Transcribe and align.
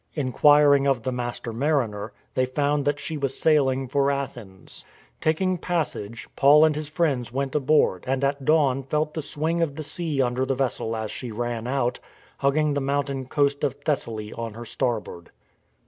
Inquiring 0.15 0.87
of 0.87 1.03
the 1.03 1.11
master 1.11 1.53
mariner, 1.53 2.11
they 2.33 2.47
found 2.47 2.85
that 2.85 2.99
she 2.99 3.17
was 3.17 3.37
sailing 3.39 3.87
for 3.87 4.09
Athens. 4.09 4.83
Taking 5.19 5.59
passage, 5.59 6.27
Paul 6.35 6.65
and 6.65 6.75
his 6.75 6.89
friends 6.89 7.31
went 7.31 7.53
aboard 7.53 8.05
and 8.07 8.23
at 8.23 8.43
dawn 8.43 8.81
felt 8.81 9.13
the 9.13 9.21
swing 9.21 9.61
of 9.61 9.75
the 9.75 9.83
sea 9.83 10.19
under 10.19 10.43
the 10.43 10.55
vessel 10.55 10.95
as 10.95 11.11
she 11.11 11.31
ran 11.31 11.67
out, 11.67 11.99
hugging 12.39 12.73
the 12.73 12.81
mountain 12.81 13.27
coast 13.27 13.63
of 13.63 13.75
Thessaly 13.75 14.33
on 14.33 14.55
her 14.55 14.65
starboard. 14.65 15.29